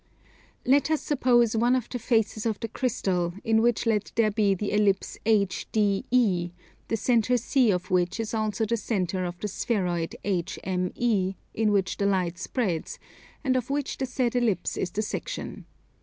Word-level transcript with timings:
Let 0.65 0.89
us 0.89 0.99
suppose 0.99 1.55
one 1.55 1.75
of 1.75 1.87
the 1.87 1.99
faces 1.99 2.47
of 2.47 2.59
the 2.59 2.67
crystal, 2.67 3.35
in 3.43 3.61
which 3.61 3.85
let 3.85 4.11
there 4.15 4.31
be 4.31 4.55
the 4.55 4.71
Ellipse 4.71 5.19
HDE, 5.27 6.51
the 6.87 6.97
centre 6.97 7.37
C 7.37 7.69
of 7.69 7.91
which 7.91 8.19
is 8.19 8.33
also 8.33 8.65
the 8.65 8.77
centre 8.77 9.23
of 9.25 9.37
the 9.37 9.47
spheroid 9.47 10.15
HME 10.25 11.35
in 11.53 11.71
which 11.71 11.97
the 11.97 12.07
light 12.07 12.39
spreads, 12.39 12.97
and 13.43 13.55
of 13.55 13.69
which 13.69 13.99
the 13.99 14.07
said 14.07 14.35
Ellipse 14.35 14.75
is 14.75 14.89
the 14.89 15.03
section. 15.03 15.67